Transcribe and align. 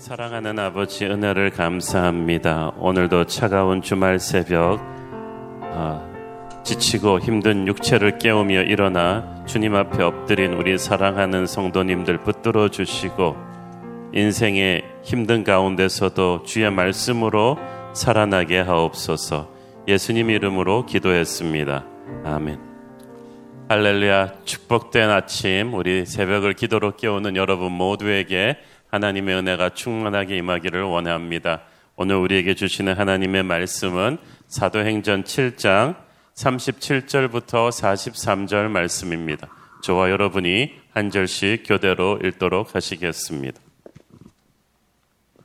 사랑하는 0.00 0.58
아버지 0.58 1.04
은혜를 1.04 1.50
감사합니다. 1.50 2.72
오늘도 2.78 3.26
차가운 3.26 3.82
주말 3.82 4.18
새벽 4.18 4.80
아, 5.74 6.02
지치고 6.64 7.20
힘든 7.20 7.66
육체를 7.66 8.18
깨우며 8.18 8.62
일어나 8.62 9.44
주님 9.44 9.74
앞에 9.74 10.02
엎드린 10.02 10.54
우리 10.54 10.78
사랑하는 10.78 11.46
성도님들 11.46 12.22
붙들어 12.22 12.70
주시고 12.70 13.36
인생의 14.14 14.84
힘든 15.02 15.44
가운데서도 15.44 16.44
주의 16.44 16.70
말씀으로 16.70 17.58
살아나게 17.92 18.60
하옵소서 18.60 19.50
예수님 19.86 20.30
이름으로 20.30 20.86
기도했습니다. 20.86 21.84
아멘. 22.24 22.58
할렐루야 23.68 24.32
축복된 24.46 25.10
아침 25.10 25.74
우리 25.74 26.06
새벽을 26.06 26.54
기도로 26.54 26.96
깨우는 26.96 27.36
여러분 27.36 27.70
모두에게 27.70 28.56
하나님의 28.90 29.36
은혜가 29.36 29.70
충만하게 29.70 30.36
임하기를 30.38 30.82
원합니다. 30.82 31.62
오늘 31.96 32.16
우리에게 32.16 32.54
주시는 32.54 32.94
하나님의 32.94 33.42
말씀은 33.42 34.18
사도행전 34.48 35.24
7장 35.24 35.96
37절부터 36.34 37.70
43절 37.70 38.68
말씀입니다. 38.68 39.48
저와 39.82 40.10
여러분이 40.10 40.72
한 40.92 41.10
절씩 41.10 41.64
교대로 41.66 42.18
읽도록 42.24 42.74
하시겠습니다. 42.74 43.60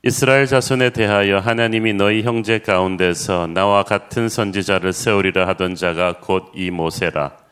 이스라엘 0.03 0.45
자손에 0.45 0.91
대하여 0.91 1.39
하나님이 1.39 1.93
너희 1.93 2.21
형제 2.21 2.59
가운데서 2.59 3.47
나와 3.47 3.83
같은 3.83 4.29
선지자를 4.29 4.93
세우리라 4.93 5.47
하던 5.47 5.75
자가 5.75 6.19
곧 6.19 6.51
이 6.55 6.69
모세라. 6.69 7.44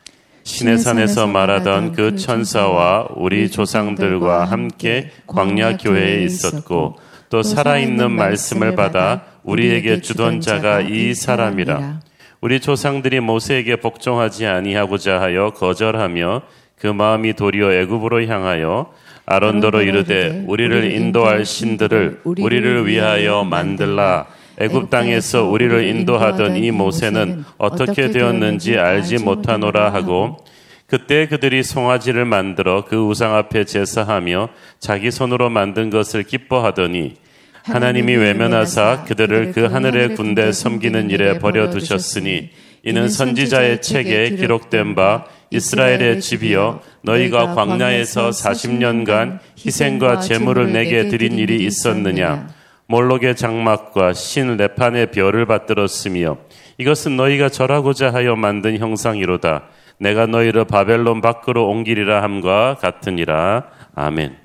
신의 0.44 0.78
산에서 0.78 1.26
말하던 1.26 1.92
그, 1.92 2.10
그 2.10 2.16
천사와 2.16 3.08
우리 3.16 3.50
조상들과 3.50 4.44
함께 4.44 5.10
광야 5.26 5.78
교회에 5.78 6.22
있었고 6.22 6.96
또 7.30 7.42
살아있는 7.42 8.12
말씀을 8.12 8.76
받아 8.76 9.22
우리에게 9.42 10.00
주던 10.02 10.40
자가 10.40 10.82
이 10.82 11.14
사람이라. 11.14 12.00
우리 12.42 12.60
조상들이 12.60 13.20
모세에게 13.20 13.76
복종하지 13.76 14.46
아니하고자 14.46 15.18
하여 15.20 15.50
거절하며 15.50 16.42
그 16.78 16.88
마음이 16.88 17.32
도리어 17.32 17.72
애굽으로 17.72 18.26
향하여 18.26 18.92
아론도로 19.24 19.80
이르되 19.80 20.44
우리를 20.46 20.92
인도할 20.92 21.46
신들을 21.46 22.20
우리를 22.24 22.86
위하여 22.86 23.44
만들라. 23.44 24.26
애굽 24.58 24.90
땅에서 24.90 25.44
우리를 25.44 25.88
인도하던 25.88 26.56
이 26.56 26.70
모세는 26.70 27.44
어떻게 27.58 28.10
되었는지 28.10 28.78
알지 28.78 29.18
못하노라 29.18 29.92
하고 29.92 30.44
그때 30.86 31.26
그들이 31.26 31.62
송아지를 31.62 32.24
만들어 32.24 32.84
그 32.84 32.96
우상 32.96 33.34
앞에 33.34 33.64
제사하며 33.64 34.50
자기 34.78 35.10
손으로 35.10 35.50
만든 35.50 35.90
것을 35.90 36.22
기뻐하더니 36.22 37.16
하나님이 37.64 38.14
외면하사 38.16 39.04
그들을 39.04 39.52
그 39.52 39.64
하늘의 39.64 40.14
군대 40.16 40.52
섬기는 40.52 41.10
일에 41.10 41.38
버려 41.38 41.70
두셨으니 41.70 42.50
이는 42.84 43.08
선지자의 43.08 43.80
책에 43.80 44.36
기록된 44.36 44.94
바 44.94 45.24
이스라엘의 45.50 46.20
집이여 46.20 46.82
너희가 47.02 47.54
광야에서 47.54 48.30
40년간 48.30 49.38
희생과 49.64 50.20
제물을 50.20 50.72
내게 50.72 51.08
드린 51.08 51.38
일이 51.38 51.64
있었느냐 51.64 52.48
몰록의 52.86 53.36
장막과 53.36 54.12
신 54.12 54.56
레판의 54.56 55.10
별을 55.10 55.46
받들었으며 55.46 56.36
이것은 56.78 57.16
너희가 57.16 57.48
절하고자 57.48 58.12
하여 58.12 58.36
만든 58.36 58.78
형상이로다. 58.78 59.68
내가 59.98 60.26
너희를 60.26 60.64
바벨론 60.64 61.20
밖으로 61.20 61.68
옮기리라 61.68 62.22
함과 62.22 62.76
같으니라. 62.80 63.68
아멘. 63.94 64.36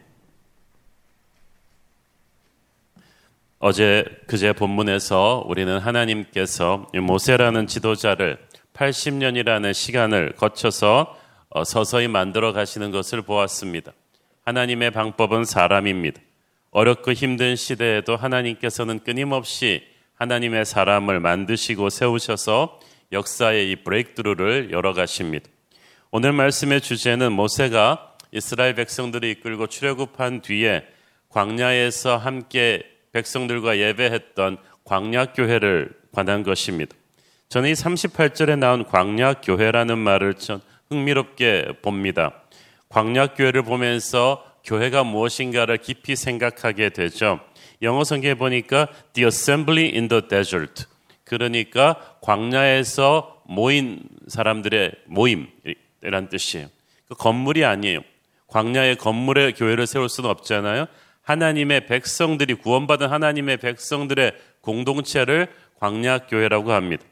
어제 3.60 4.06
그제 4.28 4.54
본문에서 4.54 5.44
우리는 5.46 5.78
하나님께서 5.80 6.88
모세라는 6.94 7.68
지도자를 7.68 8.38
80년이라는 8.74 9.74
시간을 9.74 10.34
거쳐서 10.38 11.18
어, 11.50 11.64
서서히 11.64 12.08
만들어 12.08 12.54
가시는 12.54 12.92
것을 12.92 13.22
보았습니다. 13.24 13.92
하나님의 14.46 14.92
방법은 14.92 15.44
사람입니다. 15.44 16.22
어렵고 16.72 17.14
힘든 17.14 17.56
시대에도 17.56 18.16
하나님께서는 18.16 19.00
끊임없이 19.00 19.84
하나님의 20.16 20.66
사람을 20.66 21.20
만드시고 21.20 21.90
세우셔서 21.90 22.80
역사의 23.12 23.72
이 23.72 23.76
브레이크드루를 23.78 24.72
열어가십니다. 24.72 25.50
오늘 26.12 26.32
말씀의 26.34 26.82
주제는 26.82 27.32
모세가 27.32 28.18
이스라엘 28.32 28.76
백성들을 28.76 29.28
이끌고 29.30 29.68
출애굽한 29.68 30.42
뒤에 30.42 30.86
광야에서 31.30 32.18
함께 32.18 32.84
백성들과 33.12 33.80
예배했던 33.80 34.58
광야 34.84 35.34
교회를 35.34 35.92
관한 36.12 36.44
것입니다. 36.44 36.96
저는 37.50 37.70
이 37.70 37.74
38절에 37.74 38.58
나온 38.58 38.86
광야 38.86 39.36
교회라는 39.36 39.98
말을 39.98 40.36
전 40.36 40.62
흥미롭게 40.90 41.80
봅니다. 41.82 42.34
광야 42.90 43.34
교회를 43.34 43.64
보면서 43.64 44.44
교회가 44.64 45.04
무엇인가를 45.04 45.78
깊이 45.78 46.16
생각하게 46.16 46.90
되죠. 46.90 47.40
영어 47.82 48.04
성경에 48.04 48.36
보니까 48.36 48.88
The 49.14 49.26
Assembly 49.26 49.92
in 49.94 50.08
the 50.08 50.28
Desert. 50.28 50.86
그러니까 51.24 52.18
광야에서 52.22 53.44
모인 53.46 54.02
사람들의 54.28 54.92
모임이란 55.06 56.30
뜻이에요. 56.30 56.68
그 57.08 57.16
건물이 57.16 57.66
아니에요. 57.66 58.02
광야의 58.48 58.98
건물에 58.98 59.54
교회를 59.54 59.88
세울 59.88 60.10
수는 60.10 60.30
없잖아요. 60.30 60.88
하나님의 61.22 61.86
백성들이 61.86 62.56
구원받은 62.56 63.10
하나님의 63.10 63.58
백성들의 63.58 64.34
공동체를 64.62 65.48
광야교회라고 65.80 66.72
합니다. 66.72 67.04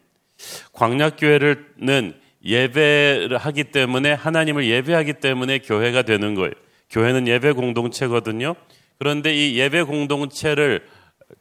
광야교회는 0.73 2.19
예배를 2.43 3.37
하기 3.37 3.65
때문에 3.65 4.13
하나님을 4.13 4.65
예배하기 4.65 5.13
때문에 5.13 5.59
교회가 5.59 6.03
되는 6.03 6.35
거예요. 6.35 6.53
교회는 6.89 7.27
예배 7.27 7.53
공동체거든요. 7.53 8.55
그런데 8.99 9.33
이 9.33 9.57
예배 9.57 9.83
공동체를 9.83 10.87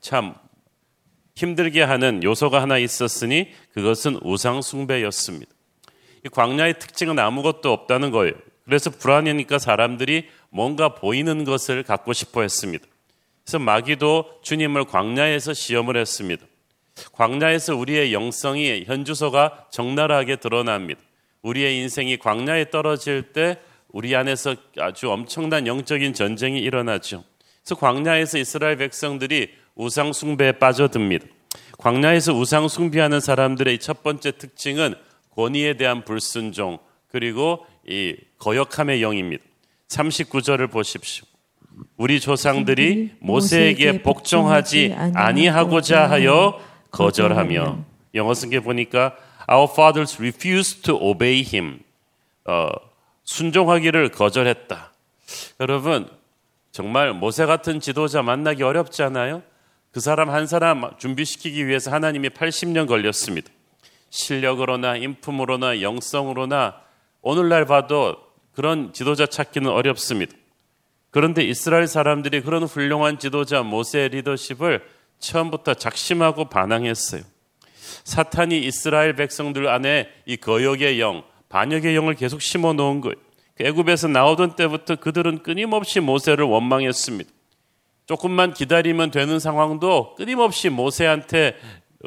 참 0.00 0.34
힘들게 1.34 1.82
하는 1.82 2.22
요소가 2.22 2.62
하나 2.62 2.78
있었으니 2.78 3.48
그것은 3.72 4.18
우상 4.22 4.62
숭배였습니다. 4.62 5.52
이 6.24 6.28
광야의 6.28 6.78
특징은 6.78 7.18
아무것도 7.18 7.72
없다는 7.72 8.10
거예요. 8.10 8.34
그래서 8.64 8.90
불안하니까 8.90 9.58
사람들이 9.58 10.28
뭔가 10.50 10.94
보이는 10.94 11.44
것을 11.44 11.82
갖고 11.82 12.12
싶어 12.12 12.42
했습니다. 12.42 12.84
그래서 13.44 13.58
마귀도 13.60 14.40
주님을 14.42 14.86
광야에서 14.86 15.54
시험을 15.54 15.96
했습니다. 15.96 16.44
광야에서 17.12 17.76
우리의 17.76 18.12
영성이 18.12 18.84
현주소가 18.86 19.66
적나라하게 19.70 20.36
드러납니다. 20.36 21.00
우리의 21.42 21.78
인생이 21.78 22.16
광야에 22.16 22.70
떨어질 22.70 23.32
때 23.32 23.58
우리 23.96 24.14
안에서 24.14 24.54
아주 24.78 25.10
엄청난 25.10 25.66
영적인 25.66 26.12
전쟁이 26.12 26.60
일어나죠. 26.60 27.24
그래서 27.62 27.76
광야에서 27.76 28.36
이스라엘 28.36 28.76
백성들이 28.76 29.48
우상 29.74 30.12
숭배에 30.12 30.52
빠져듭니다. 30.52 31.26
광야에서 31.78 32.34
우상 32.34 32.68
숭배하는 32.68 33.20
사람들의 33.20 33.78
첫 33.78 34.02
번째 34.02 34.32
특징은 34.32 34.96
권위에 35.34 35.78
대한 35.78 36.04
불순종 36.04 36.78
그리고 37.08 37.64
이 37.88 38.14
거역함의 38.36 39.00
영입니다. 39.00 39.42
39절을 39.88 40.70
보십시오. 40.70 41.24
우리 41.96 42.20
조상들이 42.20 43.12
모세에게 43.20 44.02
복종하지 44.02 44.94
아니하고자 45.14 46.10
하여 46.10 46.60
거절하며 46.90 47.82
영어 48.14 48.34
쓴 48.34 48.50
게 48.50 48.60
보니까 48.60 49.16
our 49.50 49.66
fathers 49.72 50.18
refused 50.20 50.82
to 50.82 50.94
obey 51.00 51.42
him. 51.42 51.78
어, 52.44 52.68
순종하기를 53.26 54.10
거절했다. 54.10 54.92
여러분 55.60 56.08
정말 56.72 57.12
모세 57.12 57.44
같은 57.44 57.80
지도자 57.80 58.22
만나기 58.22 58.62
어렵잖아요. 58.62 59.42
그 59.92 60.00
사람 60.00 60.30
한 60.30 60.46
사람 60.46 60.96
준비시키기 60.98 61.66
위해서 61.66 61.90
하나님이 61.90 62.30
80년 62.30 62.86
걸렸습니다. 62.86 63.50
실력으로나 64.10 64.96
인품으로나 64.96 65.82
영성으로나 65.82 66.80
오늘날 67.20 67.66
봐도 67.66 68.16
그런 68.54 68.92
지도자 68.92 69.26
찾기는 69.26 69.70
어렵습니다. 69.70 70.34
그런데 71.10 71.42
이스라엘 71.44 71.86
사람들이 71.86 72.42
그런 72.42 72.64
훌륭한 72.64 73.18
지도자 73.18 73.62
모세의 73.62 74.10
리더십을 74.10 74.86
처음부터 75.18 75.74
작심하고 75.74 76.48
반항했어요. 76.48 77.22
사탄이 78.04 78.58
이스라엘 78.58 79.14
백성들 79.14 79.66
안에 79.68 80.08
이 80.26 80.36
거역의 80.36 81.00
영, 81.00 81.24
반역의 81.48 81.94
영을 81.94 82.14
계속 82.14 82.42
심어 82.42 82.72
놓은 82.72 83.00
거예요. 83.00 83.16
그 83.56 83.64
애굽에서 83.64 84.08
나오던 84.08 84.56
때부터 84.56 84.96
그들은 84.96 85.42
끊임없이 85.42 86.00
모세를 86.00 86.44
원망했습니다. 86.44 87.30
조금만 88.06 88.52
기다리면 88.52 89.10
되는 89.10 89.38
상황도 89.38 90.14
끊임없이 90.16 90.68
모세한테 90.68 91.56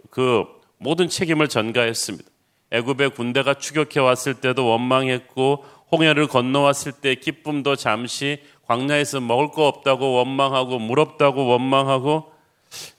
그 0.09 0.45
모든 0.77 1.09
책임을 1.09 1.47
전가했습니다. 1.50 2.30
애굽의 2.71 3.12
군대가 3.12 3.56
추격해 3.56 4.00
왔을 4.00 4.36
때도 4.36 4.65
원망했고 4.68 5.65
홍해를 5.92 6.27
건너왔을 6.27 6.92
때 6.94 7.15
기쁨도 7.15 7.75
잠시 7.75 8.42
광야에서 8.68 9.19
먹을 9.19 9.50
거 9.50 9.68
없다고 9.68 10.13
원망하고 10.13 10.77
물 10.77 11.00
없다고 11.00 11.47
원망하고 11.47 12.31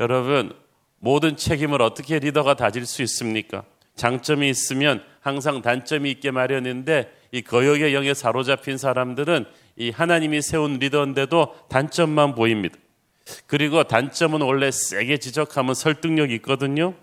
여러분 0.00 0.52
모든 0.98 1.36
책임을 1.36 1.80
어떻게 1.80 2.18
리더가 2.18 2.54
다질 2.54 2.84
수 2.84 3.02
있습니까? 3.02 3.62
장점이 3.94 4.48
있으면 4.48 5.02
항상 5.20 5.62
단점이 5.62 6.10
있게 6.10 6.30
마련인데 6.30 7.12
이 7.32 7.42
거역의 7.42 7.94
영에 7.94 8.14
사로잡힌 8.14 8.78
사람들은 8.78 9.44
이 9.76 9.90
하나님이 9.90 10.42
세운 10.42 10.78
리더인데도 10.78 11.54
단점만 11.68 12.34
보입니다. 12.34 12.76
그리고 13.46 13.84
단점은 13.84 14.40
원래 14.40 14.70
세게 14.70 15.18
지적하면 15.18 15.74
설득력이 15.74 16.34
있거든요. 16.36 16.94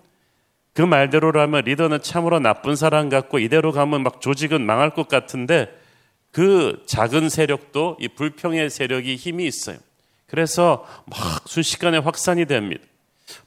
그 0.73 0.81
말대로라면 0.81 1.65
리더는 1.65 2.01
참으로 2.01 2.39
나쁜 2.39 2.75
사람 2.75 3.09
같고 3.09 3.39
이대로 3.39 3.71
가면 3.71 4.03
막 4.03 4.21
조직은 4.21 4.61
망할 4.61 4.91
것 4.91 5.07
같은데 5.07 5.69
그 6.31 6.83
작은 6.85 7.29
세력도 7.29 7.97
이 7.99 8.07
불평의 8.09 8.69
세력이 8.69 9.15
힘이 9.15 9.47
있어요. 9.47 9.77
그래서 10.27 10.85
막 11.05 11.47
순식간에 11.47 11.97
확산이 11.97 12.45
됩니다. 12.45 12.83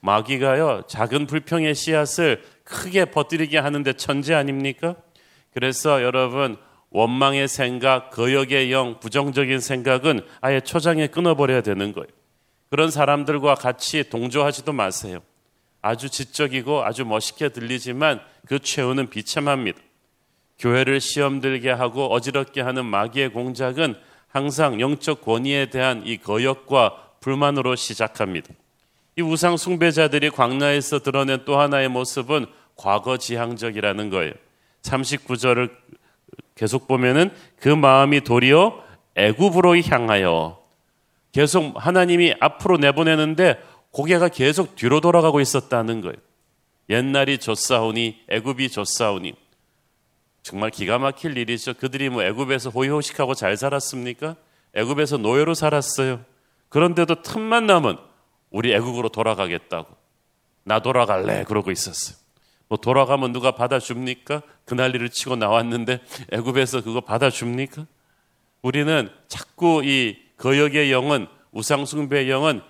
마귀가요, 0.00 0.84
작은 0.88 1.26
불평의 1.26 1.75
씨앗을 1.75 2.43
크게 2.70 3.06
퍼뜨리게 3.06 3.58
하는데 3.58 3.93
천재 3.94 4.34
아닙니까? 4.34 4.94
그래서 5.52 6.02
여러분, 6.02 6.56
원망의 6.90 7.49
생각, 7.49 8.11
거역의 8.11 8.72
영, 8.72 9.00
부정적인 9.00 9.61
생각은 9.61 10.22
아예 10.40 10.61
초장에 10.61 11.08
끊어버려야 11.08 11.62
되는 11.62 11.93
거예요. 11.93 12.06
그런 12.70 12.90
사람들과 12.90 13.56
같이 13.56 14.08
동조하지도 14.08 14.72
마세요. 14.72 15.20
아주 15.82 16.08
지적이고 16.08 16.84
아주 16.84 17.05
멋있게 17.05 17.49
들리지만 17.49 18.20
그 18.46 18.58
최후는 18.58 19.11
비참합니다. 19.11 19.81
교회를 20.58 21.00
시험 21.00 21.40
들게 21.40 21.70
하고 21.70 22.12
어지럽게 22.12 22.61
하는 22.61 22.84
마귀의 22.84 23.31
공작은 23.31 23.94
항상 24.28 24.81
영적 24.81 25.22
권위에 25.22 25.70
대한 25.70 26.02
이 26.06 26.19
거역과 26.19 27.14
불만으로 27.20 27.76
시작합니다. 27.76 28.49
이 29.17 29.22
우상 29.22 29.56
숭배자들이 29.56 30.31
광야에서 30.31 31.00
드러낸 31.00 31.44
또 31.44 31.58
하나의 31.58 31.88
모습은 31.88 32.46
과거 32.81 33.19
지향적이라는 33.19 34.09
거예요. 34.09 34.32
39절을 34.82 35.71
계속 36.55 36.88
보면은 36.88 37.31
그 37.59 37.69
마음이 37.69 38.23
도리어 38.23 38.82
애굽으로 39.17 39.79
향하여 39.82 40.59
계속 41.32 41.75
하나님이 41.77 42.37
앞으로 42.41 42.79
내보내는데 42.79 43.62
고개가 43.91 44.29
계속 44.29 44.77
뒤로 44.77 45.03
돌아가고 45.03 45.41
있었다는 45.41 46.00
거예요. 46.00 46.17
옛날이 46.88 47.37
좋사오니 47.37 48.25
애굽이 48.31 48.71
좋사오니 48.71 49.35
정말 50.43 50.71
기가 50.71 50.99
막힐 50.99 51.37
일이죠. 51.37 51.75
그들이 51.75 52.09
뭐 52.09 52.23
애굽에서 52.23 52.71
호의호식하고 52.71 53.35
잘 53.35 53.59
살았습니까? 53.59 54.37
애굽에서 54.75 55.19
노예로 55.19 55.53
살았어요. 55.53 56.25
그런데도 56.71 57.21
틈만 57.23 57.67
나면 57.67 57.99
우리 58.50 58.73
애국으로 58.73 59.11
돌아가겠다고. 59.11 59.94
나 60.65 60.81
돌아갈래. 60.81 61.44
그러고 61.44 61.71
있었어요. 61.71 62.19
뭐 62.70 62.78
돌아가면 62.78 63.32
누가 63.32 63.50
받아줍니까? 63.50 64.43
그 64.64 64.75
난리를 64.75 65.08
치고 65.11 65.34
나왔는데 65.34 65.99
애굽에서 66.31 66.82
그거 66.82 67.00
받아줍니까? 67.00 67.84
우리는 68.62 69.08
자꾸 69.26 69.82
이 69.84 70.17
거역의 70.37 70.93
영은 70.93 71.26
우상숭배의 71.50 72.31
영은 72.31 72.61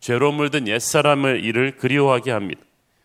죄로 0.00 0.32
물든 0.32 0.66
옛사람을 0.68 1.44
일을 1.44 1.76
그리워하게 1.76 2.30
합니다. 2.30 2.62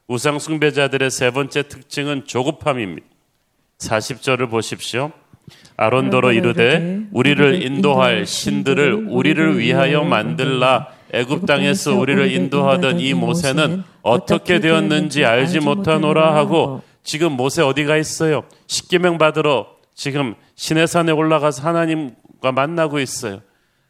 우상숭배자들의 0.07 1.11
세 1.11 1.31
번째 1.31 1.67
특징은 1.67 2.25
조급함입니다. 2.25 3.05
40절을 3.79 4.49
보십시오. 4.49 5.11
아론더러 5.75 6.31
이르되 6.31 7.07
우리를 7.11 7.61
인도할 7.61 8.25
신들을 8.25 9.07
우리를 9.09 9.59
위하여 9.59 10.05
만들라 10.05 10.96
애굽 11.13 11.45
땅에서 11.45 11.95
우리를 11.95 12.31
인도하던 12.31 12.99
이 12.99 13.13
모세는 13.13 13.83
어떻게 14.01 14.59
되었는지 14.59 15.25
알지 15.25 15.59
못하노라 15.59 16.35
하고 16.35 16.81
지금 17.03 17.33
모세 17.33 17.61
어디가 17.61 17.97
있어요? 17.97 18.43
십계명 18.67 19.17
받으러 19.17 19.67
지금 19.93 20.35
시내산에 20.55 21.11
올라가서 21.11 21.63
하나님과 21.63 22.51
만나고 22.51 22.99
있어요. 22.99 23.41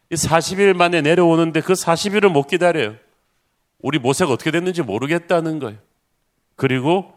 이 0.10 0.16
40일 0.16 0.74
만에 0.74 1.02
내려오는데 1.02 1.62
그 1.62 1.74
40일을 1.74 2.30
못 2.30 2.44
기다려요. 2.48 2.96
우리 3.80 4.00
모세가 4.00 4.32
어떻게 4.32 4.52
됐는지 4.52 4.82
모르겠다는 4.82 5.60
거예요. 5.60 5.78
그리고 6.56 7.14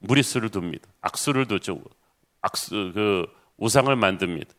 무리수를 0.00 0.50
둡니다. 0.54 0.88
악수를 1.00 1.46
두죠. 1.46 1.80
악수 2.40 2.92
그 2.94 3.26
우상을 3.58 3.94
만듭니다. 3.94 4.50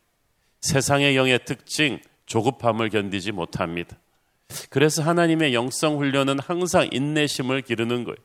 세상의 0.62 1.18
영의 1.18 1.40
특징 1.46 2.00
조급함을 2.28 2.90
견디지 2.90 3.32
못합니다. 3.32 3.98
그래서 4.70 5.04
하나님의 5.04 5.54
영성 5.54 5.98
훈련은 5.98 6.40
항상 6.40 6.88
인내심을 6.92 7.62
기르는 7.62 8.04
거예요. 8.04 8.18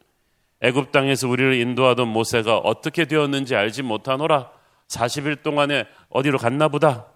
애굽 0.61 0.93
땅에서 0.93 1.29
우리를 1.29 1.55
인도하던 1.55 2.09
모세가 2.09 2.59
어떻게 2.59 3.05
되었는지 3.05 3.55
알지 3.55 3.83
못하노라. 3.83 4.51
40일 4.89 5.43
동안에 5.43 5.87
어디로 6.11 6.39
갔나 6.39 6.69
보다 6.69 7.07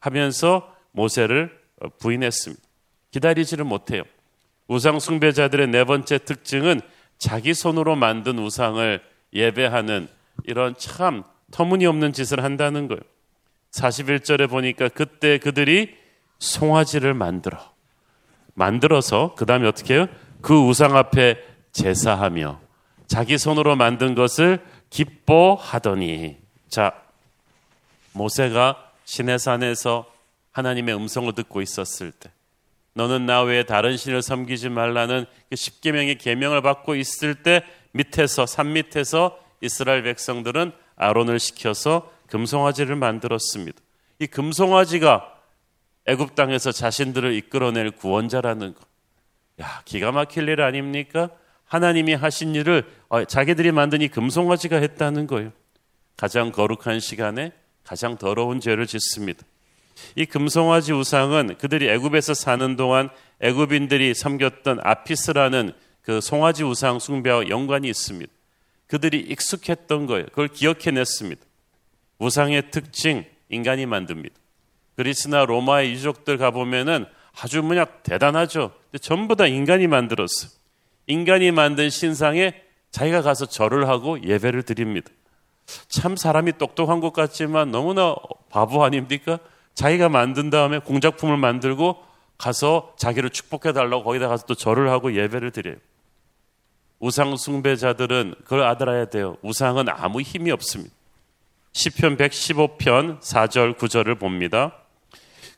하면서 0.00 0.74
모세를 0.92 1.56
부인했습니다. 2.00 2.62
기다리지를 3.10 3.64
못해요. 3.64 4.02
우상 4.66 4.98
숭배자들의 4.98 5.68
네 5.68 5.84
번째 5.84 6.18
특징은 6.18 6.80
자기 7.18 7.54
손으로 7.54 7.96
만든 7.96 8.38
우상을 8.38 9.00
예배하는 9.32 10.08
이런 10.44 10.74
참 10.76 11.24
터무니없는 11.50 12.12
짓을 12.12 12.42
한다는 12.42 12.88
거예요. 12.88 13.00
41절에 13.72 14.48
보니까 14.48 14.88
그때 14.88 15.38
그들이 15.38 15.94
송아지를 16.38 17.14
만들어 17.14 17.58
만들어서 18.58 19.34
그 19.36 19.46
다음에 19.46 19.66
어떻게 19.68 19.94
해요? 19.94 20.06
그 20.42 20.54
우상 20.54 20.96
앞에 20.96 21.36
제사하며 21.72 22.60
자기 23.06 23.38
손으로 23.38 23.76
만든 23.76 24.14
것을 24.14 24.58
기뻐하더니 24.90 26.36
자 26.68 26.92
모세가 28.12 28.90
시내산에서 29.04 30.06
하나님의 30.52 30.94
음성을 30.96 31.32
듣고 31.34 31.62
있었을 31.62 32.10
때 32.10 32.30
너는 32.94 33.26
나 33.26 33.42
외에 33.42 33.62
다른 33.62 33.96
신을 33.96 34.22
섬기지 34.22 34.70
말라는 34.70 35.24
그 35.48 35.56
십계명의 35.56 36.18
계명을 36.18 36.62
받고 36.62 36.96
있을 36.96 37.36
때 37.36 37.62
밑에서 37.92 38.44
산 38.44 38.72
밑에서 38.72 39.38
이스라엘 39.60 40.02
백성들은 40.02 40.72
아론을 40.96 41.38
시켜서 41.38 42.12
금송아지를 42.26 42.96
만들었습니다. 42.96 43.78
이 44.18 44.26
금송아지가 44.26 45.37
애굽 46.08 46.34
땅에서 46.34 46.72
자신들을 46.72 47.34
이끌어낼 47.34 47.90
구원자라는 47.90 48.74
것. 48.74 48.82
야, 49.60 49.82
기가 49.84 50.10
막힐 50.10 50.48
일 50.48 50.62
아닙니까? 50.62 51.28
하나님이 51.66 52.14
하신 52.14 52.54
일을 52.54 52.90
어, 53.08 53.24
자기들이 53.24 53.72
만든 53.72 54.00
이 54.00 54.08
금송아지가 54.08 54.76
했다는 54.76 55.26
거예요. 55.26 55.52
가장 56.16 56.50
거룩한 56.50 57.00
시간에 57.00 57.52
가장 57.84 58.16
더러운 58.16 58.60
죄를 58.60 58.86
짓습니다. 58.86 59.42
이 60.16 60.24
금송아지 60.24 60.92
우상은 60.92 61.56
그들이 61.58 61.88
애굽에서 61.90 62.32
사는 62.32 62.76
동안 62.76 63.10
애굽인들이 63.40 64.14
섬겼던 64.14 64.80
아피스라는 64.82 65.72
그 66.02 66.22
송아지 66.22 66.64
우상 66.64 66.98
숭배와 66.98 67.48
연관이 67.50 67.88
있습니다. 67.88 68.32
그들이 68.86 69.20
익숙했던 69.20 70.06
거예요. 70.06 70.24
그걸 70.26 70.48
기억해냈습니다. 70.48 71.42
우상의 72.18 72.70
특징, 72.70 73.26
인간이 73.50 73.84
만듭니다. 73.84 74.34
그리스나 74.98 75.44
로마의 75.44 75.92
유족들 75.92 76.38
가보면은 76.38 77.06
아주 77.40 77.62
뭐냐 77.62 77.84
대단하죠. 78.02 78.72
전부 79.00 79.36
다 79.36 79.46
인간이 79.46 79.86
만들었어. 79.86 80.48
인간이 81.06 81.52
만든 81.52 81.88
신상에 81.88 82.60
자기가 82.90 83.22
가서 83.22 83.46
절을 83.46 83.88
하고 83.88 84.20
예배를 84.20 84.64
드립니다. 84.64 85.08
참 85.88 86.16
사람이 86.16 86.58
똑똑한 86.58 86.98
것 86.98 87.12
같지만 87.12 87.70
너무나 87.70 88.16
바보 88.50 88.82
아닙니까? 88.82 89.38
자기가 89.74 90.08
만든 90.08 90.50
다음에 90.50 90.80
공작품을 90.80 91.36
만들고 91.36 92.02
가서 92.36 92.92
자기를 92.98 93.30
축복해 93.30 93.72
달라고 93.72 94.02
거기다 94.02 94.26
가서 94.26 94.46
또 94.46 94.56
절을 94.56 94.90
하고 94.90 95.14
예배를 95.14 95.52
드려요. 95.52 95.76
우상 96.98 97.36
숭배자들은 97.36 98.34
그걸 98.42 98.62
알아야 98.62 99.04
돼요. 99.04 99.36
우상은 99.42 99.88
아무 99.90 100.20
힘이 100.22 100.50
없습니다. 100.50 100.92
시편 101.70 102.16
115편 102.16 103.20
4절 103.20 103.76
9절을 103.76 104.18
봅니다. 104.18 104.72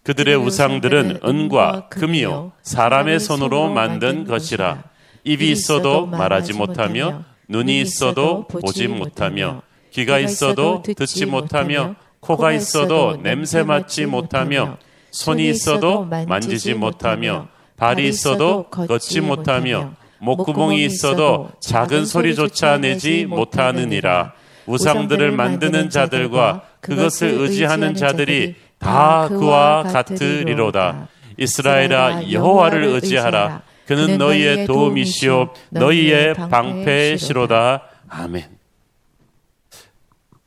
그들의 0.02 0.34
우상들은 0.36 1.20
은과 1.24 1.88
금이요. 1.88 2.52
사람의 2.62 3.20
손으로 3.20 3.70
만든 3.70 4.24
것이라. 4.24 4.82
입이 5.24 5.50
있어도 5.50 6.06
말하지 6.06 6.54
못하며 6.54 7.24
눈이 7.48 7.80
있어도 7.82 8.46
보지 8.48 8.88
못하며 8.88 9.62
귀가 9.90 10.18
있어도 10.18 10.82
듣지 10.82 11.26
못하며 11.26 11.96
코가 12.20 12.52
있어도 12.52 13.18
냄새 13.22 13.62
맡지 13.62 14.06
못하며 14.06 14.78
손이 15.10 15.48
있어도 15.50 16.04
만지지 16.04 16.74
못하며 16.74 17.48
발이 17.76 18.08
있어도 18.08 18.64
걷지 18.70 19.20
못하며 19.20 19.92
목구멍이 20.18 20.84
있어도 20.84 21.50
작은 21.60 22.06
소리조차 22.06 22.78
내지 22.78 23.26
못하느니라. 23.26 24.34
우상들을 24.66 25.32
만드는 25.32 25.90
자들과 25.90 26.62
그것을 26.80 27.28
의지하는 27.40 27.94
자들이 27.94 28.54
다 28.80 29.28
그와 29.28 29.84
같으리로다. 29.84 31.08
이스라엘아 31.36 32.32
여호와를 32.32 32.84
의지하라. 32.84 33.62
그는 33.86 34.18
너희의 34.18 34.66
도움이시오 34.66 35.52
너희의 35.70 36.34
방패시로다. 36.34 37.82
아멘. 38.08 38.58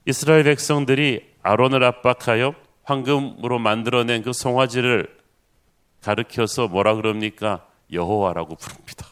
이스라엘 0.05 0.43
백성들이 0.43 1.25
아론을 1.43 1.83
압박하여 1.83 2.55
황금으로 2.83 3.59
만들어낸 3.59 4.21
그 4.21 4.33
송아지를 4.33 5.07
가르켜서 6.01 6.67
뭐라 6.67 6.95
그럽니까? 6.95 7.65
여호와라고 7.91 8.55
부릅니다. 8.55 9.07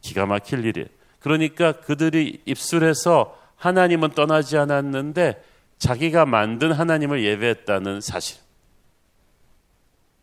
기가 0.00 0.24
막힐 0.24 0.64
일이에요. 0.64 0.88
그러니까 1.18 1.72
그들이 1.72 2.40
입술에서 2.46 3.36
하나님은 3.56 4.10
떠나지 4.10 4.56
않았는데 4.56 5.42
자기가 5.80 6.26
만든 6.26 6.70
하나님을 6.70 7.24
예배했다는 7.24 8.00
사실. 8.00 8.38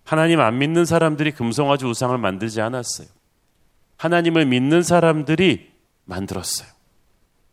하나님 0.06 0.40
안 0.40 0.58
믿는 0.58 0.86
사람들이 0.86 1.32
금송아지 1.32 1.86
우상을 1.86 2.18
만들지 2.18 2.62
않았어요. 2.62 3.08
하나님을 3.98 4.46
믿는 4.46 4.84
사람들이 4.84 5.72
만들었어요. 6.06 6.70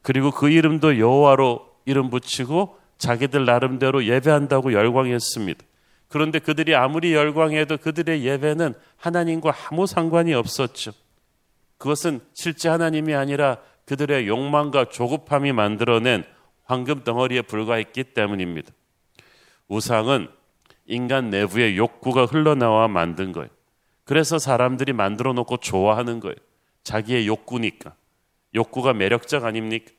그리고 0.02 0.30
그 0.30 0.50
이름도 0.50 0.98
여호와로 0.98 1.66
이름 1.86 2.10
붙이고 2.10 2.78
자기들 2.98 3.46
나름대로 3.46 4.04
예배한다고 4.04 4.72
열광했습니다. 4.74 5.64
그런데 6.08 6.38
그들이 6.38 6.76
아무리 6.76 7.14
열광해도 7.14 7.78
그들의 7.78 8.24
예배는 8.24 8.74
하나님과 8.98 9.52
아무 9.70 9.86
상관이 9.86 10.34
없었죠. 10.34 10.92
그것은 11.78 12.20
실제 12.34 12.68
하나님이 12.68 13.14
아니라 13.14 13.58
그들의 13.86 14.28
욕망과 14.28 14.90
조급함이 14.90 15.52
만들어낸 15.52 16.24
황금 16.64 17.04
덩어리에 17.04 17.42
불과했기 17.42 18.04
때문입니다. 18.04 18.72
우상은 19.68 20.28
인간 20.86 21.30
내부의 21.30 21.76
욕구가 21.76 22.26
흘러나와 22.26 22.88
만든 22.88 23.32
거예요. 23.32 23.48
그래서 24.04 24.38
사람들이 24.38 24.92
만들어 24.92 25.32
놓고 25.32 25.58
좋아하는 25.58 26.20
거예요. 26.20 26.36
자기의 26.82 27.26
욕구니까. 27.26 27.94
욕구가 28.54 28.92
매력적 28.92 29.44
아닙니까? 29.44 29.92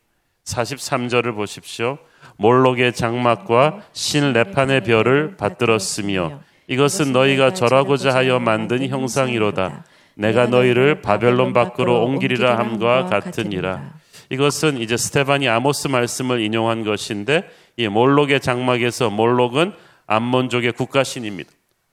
43절을 0.45 1.35
보십시오. 1.35 1.97
몰록의 2.37 2.93
장막과 2.93 3.81
신 3.93 4.33
레판의 4.33 4.83
별을 4.83 5.37
받들었으며 5.37 6.41
이것은 6.67 7.11
너희가 7.11 7.53
절하고자 7.53 8.13
하여 8.13 8.39
만든 8.39 8.87
형상이로다. 8.87 9.85
내가 10.15 10.47
너희를 10.47 11.01
바벨론 11.01 11.53
밖으로 11.53 12.03
옮기리라 12.03 12.57
함과 12.57 13.05
같으니라. 13.07 13.93
이것은 14.29 14.79
이제 14.79 14.97
스테반이 14.97 15.47
아모스 15.47 15.87
말씀을 15.87 16.41
인용한 16.41 16.83
것인데 16.83 17.49
이 17.77 17.87
몰록의 17.87 18.39
장막에서 18.39 19.09
몰록은 19.09 19.73
암몬족의 20.07 20.73
국가신입니다. 20.73 21.49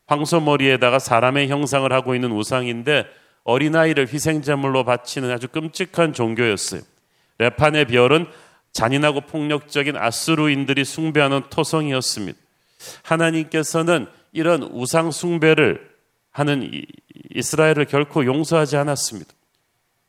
황소머리에다가 0.06 0.98
사람의 0.98 1.48
형상을 1.48 1.90
하고 1.92 2.14
있는 2.14 2.32
우상인데 2.32 3.06
어린아이를 3.44 4.08
희생제물로 4.12 4.84
바치는 4.84 5.30
아주 5.30 5.48
끔찍한 5.48 6.12
종교였어요. 6.12 6.82
레판의 7.38 7.86
별은 7.86 8.26
잔인하고 8.72 9.22
폭력적인 9.22 9.96
아수르인들이 9.96 10.84
숭배하는 10.84 11.42
토성이었습니다. 11.50 12.38
하나님께서는 13.02 14.06
이런 14.32 14.62
우상 14.62 15.10
숭배를 15.10 15.90
하는 16.30 16.70
이스라엘을 17.34 17.84
결코 17.86 18.24
용서하지 18.24 18.76
않았습니다. 18.76 19.32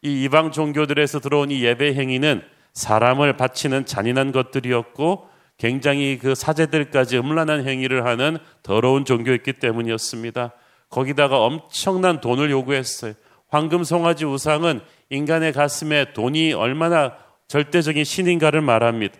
이 0.03 0.24
이방 0.24 0.51
종교들에서 0.51 1.19
들어온 1.19 1.50
이 1.50 1.63
예배 1.63 1.93
행위는 1.93 2.41
사람을 2.74 3.38
바치는 3.38 3.86
잔인한 3.86 4.31
것들이었고 4.31 5.29
굉장히 5.57 6.17
그 6.17 6.36
사제들까지 6.36 7.17
음란한 7.17 7.65
행위를 7.67 8.05
하는 8.05 8.38
더러운 8.63 9.05
종교였기 9.05 9.53
때문이었습니다. 9.53 10.51
거기다가 10.89 11.39
엄청난 11.39 12.19
돈을 12.19 12.51
요구했어요. 12.51 13.13
황금 13.48 13.83
송아지 13.83 14.25
우상은 14.25 14.81
인간의 15.10 15.53
가슴에 15.53 16.13
돈이 16.13 16.53
얼마나 16.53 17.15
절대적인 17.48 18.03
신인가를 18.03 18.62
말합니다. 18.62 19.15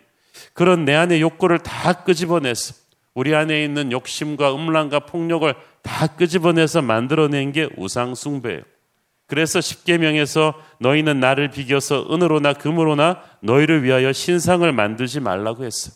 그런 0.54 0.86
내 0.86 0.96
안의 0.96 1.22
욕구를 1.22 1.60
다 1.60 2.04
끄집어내서 2.04 2.74
우리 3.14 3.36
안에 3.36 3.64
있는 3.64 3.92
욕심과 3.92 4.56
음란과 4.56 5.02
폭력을 5.02 5.54
다 5.84 6.08
끄집어내서 6.08 6.82
만들어낸 6.82 7.52
게 7.52 7.70
우상숭배예요. 7.78 8.73
그래서 9.28 9.62
십계명에서 9.62 10.54
너희는 10.80 11.20
나를 11.20 11.50
비겨서 11.50 12.08
은으로나 12.14 12.54
금으로나 12.54 13.22
너희를 13.42 13.84
위하여 13.84 14.12
신상을 14.12 14.70
만들지 14.72 15.20
말라고 15.20 15.64
했어. 15.64 15.92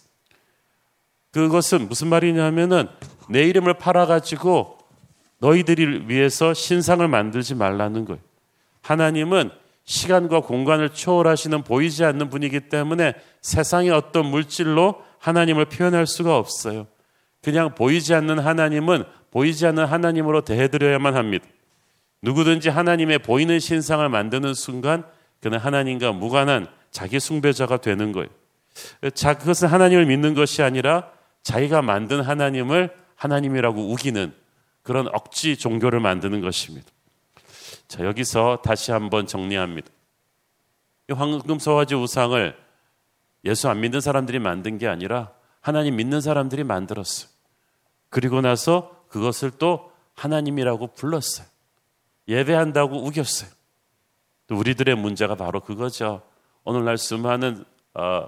그것은 1.32 1.88
무슨 1.88 2.08
말이냐면은 2.08 2.88
내 3.30 3.44
이름을 3.44 3.76
팔아가지고 3.76 4.78
너희들을 5.40 6.10
위해서 6.10 6.54
신상을 6.54 7.06
만들지 7.08 7.54
말라는 7.54 8.06
거예요. 8.06 8.22
하나님은 8.82 9.52
시간과 9.84 10.42
공간을 10.42 10.90
초월하시는 10.90 11.64
보이지 11.64 12.04
않는 12.06 12.30
분이기 12.30 12.70
때문에 12.70 13.14
세상의 13.42 13.92
어떤 13.92 14.26
물질로 14.26 15.02
하나님을 15.20 15.66
표현할 15.66 16.08
수가 16.08 16.38
없어요. 16.38 16.88
그냥 17.42 17.76
보이지 17.76 18.14
않는 18.14 18.40
하나님은 18.40 19.04
보이지 19.32 19.66
않는 19.68 19.86
하나님으로 19.86 20.42
대해드려야만 20.42 21.16
합니다. 21.16 21.46
누구든지 22.22 22.70
하나님의 22.70 23.20
보이는 23.20 23.60
신상을 23.60 24.08
만드는 24.10 24.54
순간 24.54 25.04
그는 25.42 25.60
하나님과 25.60 26.14
무관한 26.14 26.68
자기 26.92 27.20
숭배자가 27.20 27.78
되는 27.78 28.12
거예요. 28.12 28.30
자, 29.14 29.38
그것은 29.38 29.68
하나님을 29.68 30.06
믿는 30.06 30.34
것이 30.34 30.62
아니라 30.64 31.12
자기가 31.44 31.82
만든 31.82 32.22
하나님을 32.22 32.96
하나님이라고 33.16 33.92
우기는 33.92 34.34
그런 34.84 35.08
억지 35.14 35.58
종교를 35.58 36.00
만드는 36.00 36.42
것입니다. 36.42 36.88
자, 37.88 38.04
여기서 38.04 38.62
다시 38.64 38.92
한번 38.92 39.28
정리합니다. 39.28 39.90
이 41.10 41.14
황금 41.14 41.60
소화지 41.60 41.96
우상을 41.96 42.56
예수 43.46 43.70
안 43.70 43.80
믿는 43.80 44.02
사람들이 44.02 44.40
만든 44.40 44.78
게 44.78 44.88
아니라 44.88 45.32
하나님 45.62 45.96
믿는 45.96 46.22
사람들이 46.22 46.64
만들었어요. 46.64 47.30
그리고 48.10 48.42
나서 48.42 49.06
그것을 49.10 49.52
또 49.52 49.92
하나님이라고 50.16 50.88
불렀어요. 50.88 51.48
예배한다고 52.28 53.06
우겼어요. 53.06 53.50
또 54.48 54.56
우리들의 54.56 54.96
문제가 54.96 55.36
바로 55.36 55.60
그거죠. 55.60 56.22
오늘날 56.64 56.98
수많은 56.98 57.66
어, 57.94 58.28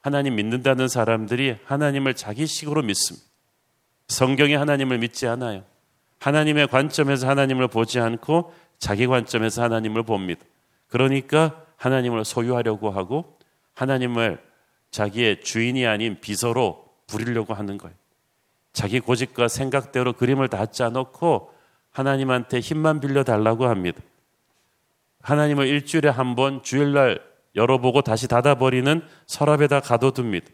하나님 0.00 0.36
믿는다는 0.36 0.88
사람들이 0.88 1.56
하나님을 1.64 2.14
자기식으로 2.14 2.82
믿습니다. 2.82 3.26
성경이 4.08 4.54
하나님을 4.54 4.98
믿지 4.98 5.26
않아요. 5.26 5.64
하나님의 6.20 6.68
관점에서 6.68 7.28
하나님을 7.28 7.68
보지 7.68 8.00
않고 8.00 8.52
자기 8.78 9.06
관점에서 9.06 9.62
하나님을 9.62 10.02
봅니다. 10.02 10.44
그러니까 10.88 11.64
하나님을 11.76 12.24
소유하려고 12.24 12.90
하고 12.90 13.38
하나님을 13.74 14.42
자기의 14.90 15.40
주인이 15.40 15.86
아닌 15.86 16.20
비서로 16.20 16.84
부리려고 17.06 17.54
하는 17.54 17.78
거예요. 17.78 17.96
자기 18.72 19.00
고집과 19.00 19.48
생각대로 19.48 20.12
그림을 20.12 20.48
다 20.48 20.66
짜놓고 20.66 21.53
하나님한테 21.94 22.60
힘만 22.60 23.00
빌려 23.00 23.22
달라고 23.24 23.66
합니다. 23.66 24.02
하나님을 25.22 25.66
일주일에 25.66 26.10
한 26.10 26.34
번 26.34 26.62
주일날 26.62 27.22
열어보고 27.54 28.02
다시 28.02 28.26
닫아버리는 28.26 29.00
서랍에다 29.26 29.80
가둬둡니다. 29.80 30.46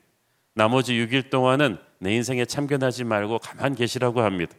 나머지 0.54 0.92
6일 0.94 1.30
동안은 1.30 1.78
내 1.99 2.14
인생에 2.14 2.44
참견하지 2.44 3.04
말고 3.04 3.38
가만 3.38 3.75
계시라고 3.75 4.20
합니다. 4.20 4.54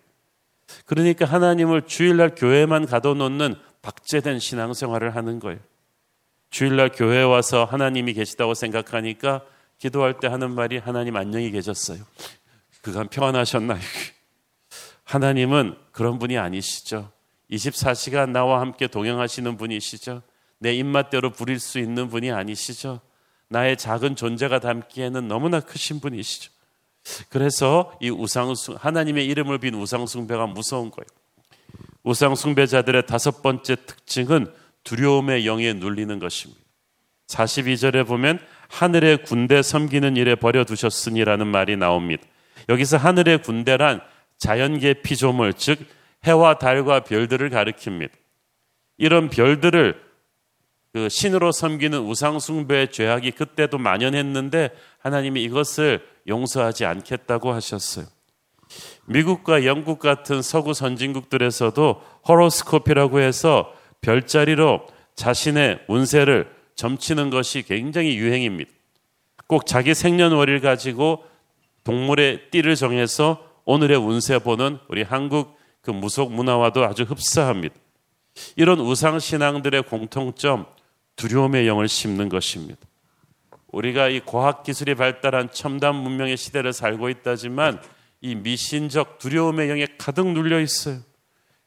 그러니까 0.85 1.25
하나님을 1.25 1.83
주일날 1.83 2.33
교회만 2.35 2.87
가둬놓는 2.87 3.55
박제된 3.83 4.39
신앙생활을 4.39 5.15
하는 5.15 5.39
거예요. 5.39 5.59
주일날 6.49 6.89
교회에 6.89 7.23
와서 7.23 7.63
하나님이 7.63 8.13
계시다고 8.13 8.55
생각하니까 8.55 9.43
기도할 9.77 10.19
때 10.19 10.27
하는 10.27 10.51
말이 10.51 10.77
하나님 10.77 11.15
안녕히 11.15 11.51
계셨어요. 11.51 11.99
그간 12.81 13.07
평안하셨나요? 13.07 13.79
하나님은 15.11 15.75
그런 15.91 16.19
분이 16.19 16.37
아니시죠. 16.37 17.11
24시간 17.51 18.29
나와 18.29 18.61
함께 18.61 18.87
동행하시는 18.87 19.57
분이시죠. 19.57 20.21
내 20.59 20.73
입맛대로 20.73 21.31
부릴 21.31 21.59
수 21.59 21.79
있는 21.79 22.07
분이 22.07 22.31
아니시죠. 22.31 23.01
나의 23.49 23.75
작은 23.75 24.15
존재가 24.15 24.59
담기에는 24.61 25.27
너무나 25.27 25.59
크신 25.59 25.99
분이시죠. 25.99 26.49
그래서 27.27 27.91
이 27.99 28.09
우상숭 28.09 28.77
하나님의 28.79 29.25
이름을 29.27 29.57
빈 29.57 29.75
우상숭배가 29.75 30.47
무서운 30.47 30.91
거예요. 30.91 31.07
우상숭배자들의 32.03 33.05
다섯 33.05 33.41
번째 33.41 33.75
특징은 33.85 34.47
두려움의 34.85 35.45
영에 35.45 35.73
눌리는 35.73 36.19
것입니다. 36.19 36.61
42절에 37.27 38.07
보면 38.07 38.39
하늘의 38.69 39.23
군대 39.23 39.61
섬기는 39.61 40.15
일에 40.15 40.35
버려 40.35 40.63
두셨으니라는 40.63 41.47
말이 41.47 41.75
나옵니다. 41.75 42.23
여기서 42.69 42.95
하늘의 42.95 43.41
군대란 43.41 43.99
자연계 44.41 44.95
피조물, 45.03 45.53
즉 45.53 45.79
해와 46.23 46.55
달과 46.55 47.01
별들을 47.01 47.51
가리킵니다. 47.51 48.09
이런 48.97 49.29
별들을 49.29 50.01
그 50.93 51.09
신으로 51.09 51.51
섬기는 51.51 51.99
우상숭배의 51.99 52.91
죄악이 52.91 53.31
그때도 53.31 53.77
만연했는데 53.77 54.71
하나님이 54.97 55.43
이것을 55.43 56.03
용서하지 56.27 56.85
않겠다고 56.85 57.53
하셨어요. 57.53 58.07
미국과 59.05 59.65
영국 59.65 59.99
같은 59.99 60.41
서구 60.41 60.73
선진국들에서도 60.73 62.01
호로스코피라고 62.27 63.19
해서 63.19 63.71
별자리로 64.01 64.87
자신의 65.13 65.81
운세를 65.87 66.51
점치는 66.73 67.29
것이 67.29 67.61
굉장히 67.61 68.17
유행입니다. 68.17 68.71
꼭 69.45 69.67
자기 69.67 69.93
생년월일 69.93 70.61
가지고 70.61 71.23
동물의 71.83 72.49
띠를 72.49 72.75
정해서 72.75 73.50
오늘의 73.65 73.97
운세 73.97 74.39
보는 74.39 74.79
우리 74.87 75.03
한국 75.03 75.57
그 75.81 75.91
무속 75.91 76.31
문화와도 76.31 76.83
아주 76.85 77.03
흡사합니다. 77.03 77.75
이런 78.55 78.79
우상 78.79 79.19
신앙들의 79.19 79.83
공통점 79.83 80.65
두려움의 81.15 81.67
영을 81.67 81.87
심는 81.87 82.29
것입니다. 82.29 82.79
우리가 83.71 84.09
이 84.09 84.21
과학 84.25 84.63
기술이 84.63 84.95
발달한 84.95 85.49
첨단 85.51 85.95
문명의 85.95 86.37
시대를 86.37 86.73
살고 86.73 87.09
있다지만 87.09 87.81
이 88.21 88.35
미신적 88.35 89.17
두려움의 89.17 89.69
영에 89.69 89.87
가득 89.97 90.27
눌려 90.27 90.59
있어요. 90.59 90.99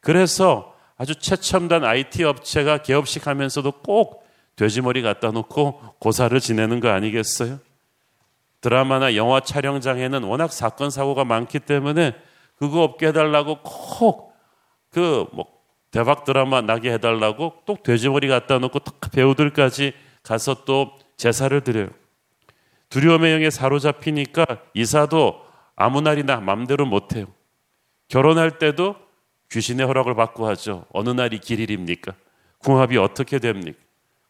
그래서 0.00 0.74
아주 0.96 1.14
최첨단 1.16 1.84
IT 1.84 2.22
업체가 2.24 2.78
개업식 2.78 3.26
하면서도 3.26 3.72
꼭 3.82 4.24
돼지머리 4.56 5.02
갖다 5.02 5.30
놓고 5.30 5.80
고사를 5.98 6.38
지내는 6.38 6.80
거 6.80 6.88
아니겠어요? 6.90 7.58
드라마나 8.64 9.14
영화 9.14 9.40
촬영장에는 9.40 10.22
워낙 10.22 10.50
사건 10.50 10.88
사고가 10.88 11.26
많기 11.26 11.58
때문에 11.58 12.14
그거 12.56 12.82
없게 12.82 13.08
해달라고 13.08 13.58
꼭그뭐 13.62 15.44
대박 15.90 16.24
드라마 16.24 16.62
나게 16.62 16.94
해달라고 16.94 17.56
또 17.66 17.76
돼지머리 17.82 18.26
갖다 18.26 18.58
놓고 18.58 18.78
배우들까지 19.12 19.92
가서 20.22 20.64
또 20.64 20.96
제사를 21.18 21.60
드려요. 21.60 21.90
두려움의 22.88 23.34
영에 23.34 23.50
사로잡히니까 23.50 24.46
이사도 24.72 25.42
아무 25.76 26.00
날이나 26.00 26.40
맘대로 26.40 26.86
못해요. 26.86 27.26
결혼할 28.08 28.58
때도 28.58 28.96
귀신의 29.50 29.84
허락을 29.84 30.14
받고 30.14 30.46
하죠. 30.46 30.86
어느 30.90 31.10
날이 31.10 31.38
길일입니까? 31.38 32.14
궁합이 32.60 32.96
어떻게 32.96 33.38
됩니까? 33.38 33.78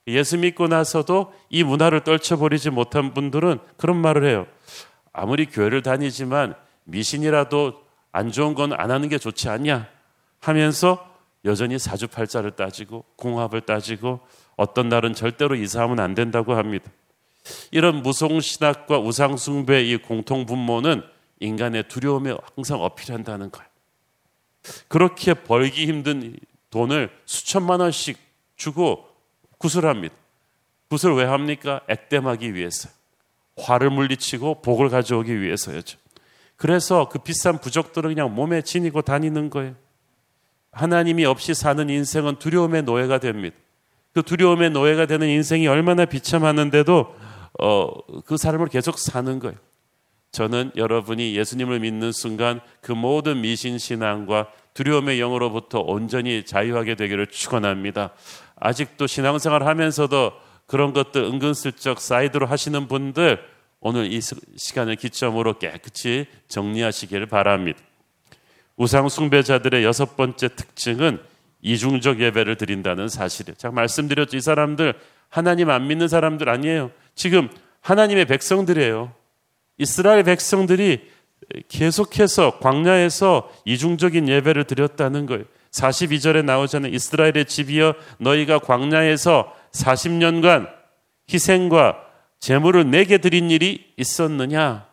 예수 0.06 0.36
믿고 0.38 0.68
나서도 0.68 1.32
이 1.48 1.64
문화를 1.64 2.04
떨쳐버리지 2.04 2.70
못한 2.70 3.14
분들은 3.14 3.58
그런 3.76 3.96
말을 3.96 4.28
해요. 4.28 4.46
아무리 5.12 5.46
교회를 5.46 5.82
다니지만 5.82 6.54
미신이라도 6.84 7.82
안 8.12 8.30
좋은 8.30 8.54
건 8.54 8.72
안 8.72 8.90
하는 8.90 9.08
게 9.08 9.18
좋지 9.18 9.48
않냐 9.48 9.88
하면서 10.40 11.10
여전히 11.44 11.78
사주팔자를 11.78 12.52
따지고 12.52 13.04
궁합을 13.16 13.62
따지고 13.62 14.20
어떤 14.56 14.88
날은 14.88 15.14
절대로 15.14 15.54
이사하면 15.54 16.00
안 16.00 16.14
된다고 16.14 16.54
합니다. 16.54 16.90
이런 17.70 18.02
무속신학과 18.02 18.98
우상숭배의 18.98 19.90
이 19.90 19.96
공통분모는 19.98 21.02
인간의 21.40 21.88
두려움에 21.88 22.34
항상 22.54 22.80
어필한다는 22.82 23.50
거예요. 23.50 23.68
그렇게 24.88 25.34
벌기 25.34 25.86
힘든 25.86 26.36
돈을 26.70 27.10
수천만 27.26 27.80
원씩 27.80 28.18
주고 28.56 29.06
구슬합니다. 29.64 30.14
구슬 30.90 31.14
왜 31.14 31.24
합니까? 31.24 31.80
액땜하기 31.88 32.54
위해서. 32.54 32.90
화를 33.56 33.88
물리치고 33.88 34.60
복을 34.60 34.90
가져오기 34.90 35.40
위해서였죠. 35.40 35.96
그래서 36.56 37.08
그 37.08 37.18
비싼 37.18 37.58
부적들을 37.58 38.14
그냥 38.14 38.34
몸에 38.34 38.60
지니고 38.60 39.00
다니는 39.00 39.48
거예요. 39.48 39.74
하나님이 40.70 41.24
없이 41.24 41.54
사는 41.54 41.88
인생은 41.88 42.36
두려움의 42.40 42.82
노예가 42.82 43.18
됩니다. 43.18 43.56
그 44.12 44.22
두려움의 44.22 44.70
노예가 44.70 45.06
되는 45.06 45.28
인생이 45.28 45.66
얼마나 45.66 46.04
비참하는데도 46.04 47.16
어, 47.60 48.20
그 48.26 48.36
삶을 48.36 48.68
계속 48.68 48.98
사는 48.98 49.38
거예요. 49.38 49.56
저는 50.30 50.72
여러분이 50.76 51.36
예수님을 51.36 51.80
믿는 51.80 52.12
순간 52.12 52.60
그 52.82 52.92
모든 52.92 53.40
미신 53.40 53.78
신앙과 53.78 54.48
두려움의 54.74 55.20
영으로부터 55.20 55.78
온전히 55.80 56.44
자유하게 56.44 56.96
되기를 56.96 57.28
축원합니다. 57.28 58.12
아직도 58.64 59.06
신앙생활 59.06 59.66
하면서도 59.66 60.32
그런 60.66 60.94
것들 60.94 61.22
은근슬쩍 61.22 62.00
사이드로 62.00 62.46
하시는 62.46 62.88
분들 62.88 63.38
오늘 63.80 64.10
이 64.10 64.20
시간을 64.56 64.96
기점으로 64.96 65.58
깨끗이 65.58 66.26
정리하시기를 66.48 67.26
바랍니다. 67.26 67.78
우상 68.76 69.10
숭배자들의 69.10 69.84
여섯 69.84 70.16
번째 70.16 70.48
특징은 70.48 71.20
이중적 71.60 72.20
예배를 72.20 72.56
드린다는 72.56 73.08
사실이에요. 73.08 73.54
제가 73.58 73.74
말씀드렸죠. 73.74 74.38
이 74.38 74.40
사람들 74.40 74.94
하나님 75.28 75.68
안 75.68 75.86
믿는 75.86 76.08
사람들 76.08 76.48
아니에요. 76.48 76.90
지금 77.14 77.50
하나님의 77.82 78.24
백성들이에요. 78.24 79.12
이스라엘 79.76 80.22
백성들이 80.22 81.10
계속해서 81.68 82.60
광야에서 82.60 83.52
이중적인 83.66 84.26
예배를 84.26 84.64
드렸다는 84.64 85.26
거예요. 85.26 85.44
42절에 85.74 86.44
나오잖아요. 86.44 86.92
이스라엘의 86.92 87.46
집이여 87.46 87.94
너희가 88.18 88.60
광야에서 88.60 89.52
40년간 89.72 90.68
희생과 91.32 91.96
제물을 92.38 92.90
내게 92.90 93.18
드린 93.18 93.50
일이 93.50 93.92
있었느냐? 93.96 94.86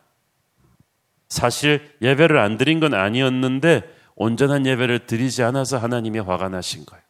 사실 1.30 1.96
예배를 2.02 2.40
안 2.40 2.58
드린 2.58 2.80
건 2.80 2.94
아니었는데 2.94 3.84
온전한 4.16 4.66
예배를 4.66 5.06
드리지 5.06 5.44
않아서 5.44 5.78
하나님이 5.78 6.20
화가 6.20 6.50
나신 6.50 6.86
거예요. 6.86 7.02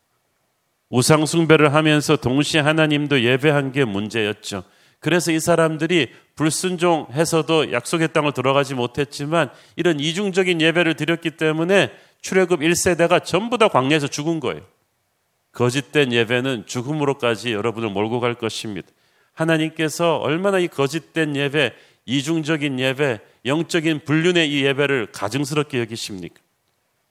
우상숭배를 0.90 1.74
하면서 1.74 2.18
동시에 2.18 2.62
하나님도 2.62 3.24
예배한 3.24 3.72
게 3.72 3.86
문제였죠. 3.86 4.64
그래서 5.00 5.32
이 5.32 5.40
사람들이 5.40 6.12
불순종해서도 6.36 7.72
약속의 7.72 8.14
땅을 8.14 8.34
들어가지 8.34 8.76
못했지만 8.76 9.50
이런 9.76 10.00
이중적인 10.00 10.62
예배를 10.62 10.96
드렸기 10.96 11.32
때문에 11.32 11.92
출애굽 12.22 12.62
1세대가 12.62 13.24
전부 13.24 13.58
다 13.58 13.68
광야에서 13.68 14.08
죽은 14.08 14.40
거예요. 14.40 14.62
거짓된 15.52 16.14
예배는 16.14 16.66
죽음으로까지 16.66 17.52
여러분을 17.52 17.90
몰고 17.90 18.20
갈 18.20 18.36
것입니다. 18.36 18.88
하나님께서 19.34 20.18
얼마나 20.18 20.60
이 20.60 20.68
거짓된 20.68 21.36
예배, 21.36 21.74
이중적인 22.06 22.80
예배, 22.80 23.20
영적인 23.46 24.02
불륜의 24.06 24.52
이 24.52 24.64
예배를 24.66 25.08
가증스럽게 25.12 25.80
여기십니까? 25.80 26.36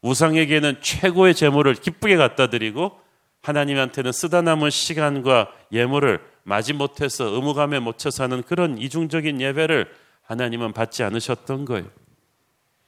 우상에게는 0.03 0.77
최고의 0.81 1.35
재물을 1.35 1.75
기쁘게 1.75 2.17
갖다 2.17 2.49
드리고 2.49 2.99
하나님한테는 3.43 4.13
쓰다 4.13 4.43
남은 4.43 4.71
시간과 4.71 5.53
예물을 5.73 6.21
마지못해서 6.45 7.25
의무감에 7.25 7.79
못 7.81 7.99
쳐서 7.99 8.27
는 8.27 8.43
그런 8.43 8.79
이중적인 8.79 9.41
예배를 9.41 9.91
하나님은 10.23 10.73
받지 10.73 11.03
않으셨던 11.03 11.65
거예요. 11.65 11.87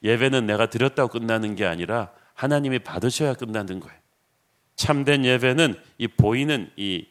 예배는 0.03 0.45
내가 0.45 0.67
드렸다고 0.67 1.09
끝나는 1.09 1.55
게 1.55 1.65
아니라 1.65 2.11
하나님이 2.33 2.79
받으셔야 2.79 3.35
끝나는 3.35 3.79
거예요. 3.79 3.97
참된 4.75 5.23
예배는 5.23 5.75
이 5.97 6.07
보이는 6.07 6.69
이 6.75 7.07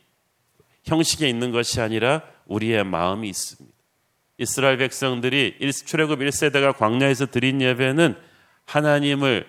형식에 0.84 1.28
있는 1.28 1.52
것이 1.52 1.80
아니라 1.80 2.22
우리의 2.46 2.84
마음이 2.84 3.28
있습니다. 3.28 3.76
이스라엘 4.38 4.76
백성들이 4.78 5.58
출애굽 5.86 6.18
1세대가 6.18 6.76
광야에서 6.76 7.26
드린 7.26 7.60
예배는 7.62 8.16
하나님을 8.64 9.46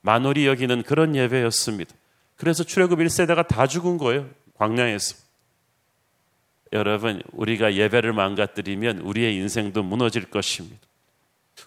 만홀히 0.00 0.46
여기는 0.46 0.82
그런 0.84 1.14
예배였습니다. 1.14 1.94
그래서 2.36 2.64
출애굽 2.64 2.98
1세대가 3.00 3.46
다 3.46 3.66
죽은 3.66 3.98
거예요. 3.98 4.30
광야에서. 4.54 5.16
여러분, 6.72 7.22
우리가 7.32 7.74
예배를 7.74 8.12
망가뜨리면 8.12 8.98
우리의 8.98 9.34
인생도 9.36 9.82
무너질 9.82 10.30
것입니다. 10.30 10.87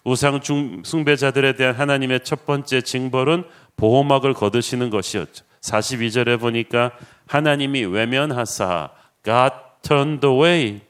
우상 0.04 0.40
숭배자들에 0.84 1.54
대한 1.54 1.74
하나님의 1.74 2.20
첫 2.24 2.46
번째 2.46 2.80
징벌은 2.80 3.44
보호막을 3.76 4.34
거두시는 4.34 4.90
것이었죠. 4.90 5.44
42절에 5.60 6.40
보니까 6.40 6.92
하나님이 7.26 7.84
외면하사 7.84 8.90
God 9.24 9.54
turned 9.82 10.26
away. 10.26 10.80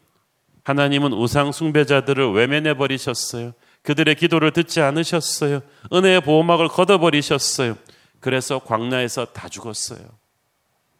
하나님은 0.64 1.12
우상 1.12 1.52
숭배자들을 1.52 2.32
외면해 2.32 2.74
버리셨어요. 2.74 3.52
그들의 3.82 4.14
기도를 4.14 4.52
듣지 4.52 4.80
않으셨어요. 4.80 5.60
은혜의 5.92 6.20
보호막을 6.22 6.68
걷어 6.68 6.98
버리셨어요. 6.98 7.76
그래서 8.20 8.60
광야에서 8.60 9.26
다 9.26 9.48
죽었어요. 9.48 10.06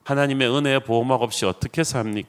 하나님의 0.04 0.48
은혜의 0.48 0.80
보호막 0.80 1.22
없이 1.22 1.46
어떻게 1.46 1.84
삽니까? 1.84 2.28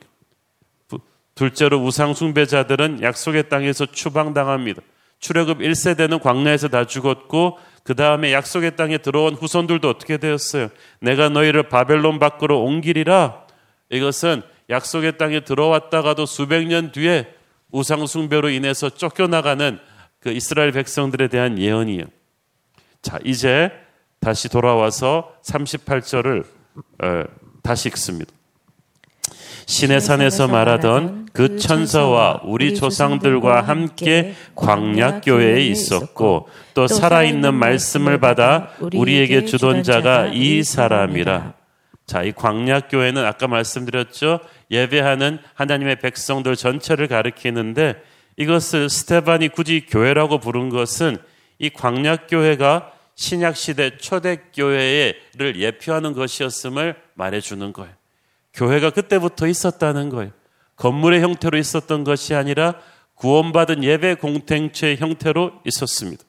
둘째로 1.36 1.84
우상 1.84 2.14
숭배자들은 2.14 3.02
약속의 3.02 3.50
땅에서 3.50 3.88
추방당합니다. 3.88 4.82
출애굽 5.24 5.60
1세대는 5.60 6.22
광야에서 6.22 6.68
다 6.68 6.86
죽었고 6.86 7.58
그 7.84 7.96
다음에 7.96 8.34
약속의 8.34 8.76
땅에 8.76 8.98
들어온 8.98 9.36
후손들도 9.36 9.90
어떻게 9.90 10.18
되었어요? 10.18 10.68
내가 11.00 11.30
너희를 11.30 11.70
바벨론 11.70 12.20
밖으로 12.20 12.62
옮기리라. 12.62 13.46
이것은 13.90 14.42
약속의 14.70 15.18
땅에 15.18 15.40
들어왔다가도 15.40 16.26
수백 16.26 16.68
년 16.68 16.92
뒤에 16.92 17.34
우상 17.72 18.06
숭배로 18.06 18.50
인해서 18.50 18.90
쫓겨나가는 18.90 19.80
그 20.20 20.30
이스라엘 20.30 20.74
백성들에 20.74 21.30
대한 21.30 21.58
예언이에요. 21.58 22.04
자, 23.02 23.18
이제 23.24 23.72
다시 24.20 24.50
돌아와서 24.50 25.34
38절을 25.46 26.46
어, 27.02 27.24
다시 27.62 27.88
읽습니다. 27.88 28.34
신의 29.66 30.02
산에서 30.02 30.48
말하던 30.48 31.30
그 31.34 31.58
천사와 31.58 32.42
우리 32.44 32.76
조상들과 32.76 33.62
함께 33.62 34.34
광야교회에 34.56 35.66
있었고 35.68 36.48
또 36.74 36.88
살아있는 36.88 37.54
말씀을 37.56 38.20
받아 38.20 38.70
우리에게 38.80 39.46
주던 39.46 39.84
자가 39.84 40.28
이 40.28 40.64
사람이라. 40.64 41.54
자, 42.06 42.24
이 42.24 42.32
광야교회는 42.34 43.26
아까 43.26 43.48
말씀드렸죠. 43.48 44.40
예배하는 44.70 45.40
하나님의 45.54 45.98
백성들 46.00 46.56
전체를 46.56 47.08
가리키는데 47.08 47.96
이것을 48.38 48.90
스테반이 48.90 49.50
굳이 49.50 49.86
교회라고 49.88 50.40
부른 50.40 50.70
것은 50.70 51.18
이 51.60 51.70
광야교회가 51.70 52.92
신약시대 53.16 53.98
초대교회를 53.98 55.56
예표하는 55.56 56.14
것이었음을 56.14 56.96
말해주는 57.14 57.74
거예요. 57.74 57.94
교회가 58.54 58.92
그때부터 58.92 59.48
있었다는 59.48 60.10
거예요. 60.10 60.32
건물의 60.76 61.22
형태로 61.22 61.58
있었던 61.58 62.04
것이 62.04 62.36
아니라 62.36 62.76
구원받은 63.16 63.84
예배 63.84 64.16
공동체의 64.16 64.98
형태로 64.98 65.62
있었습니다. 65.66 66.24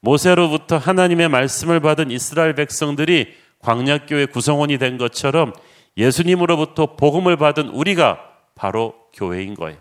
모세로부터 0.00 0.78
하나님의 0.78 1.28
말씀을 1.28 1.80
받은 1.80 2.10
이스라엘 2.10 2.54
백성들이 2.54 3.34
광야교회 3.60 4.26
구성원이 4.26 4.78
된 4.78 4.98
것처럼 4.98 5.52
예수님으로부터 5.96 6.96
복음을 6.96 7.36
받은 7.36 7.68
우리가 7.68 8.20
바로 8.54 8.94
교회인 9.14 9.54
거예요. 9.54 9.78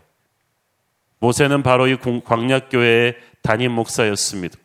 모세는 1.20 1.64
바로 1.64 1.88
이 1.88 1.98
광야교회의 1.98 3.16
담임 3.42 3.72
목사였습니다. 3.72 4.58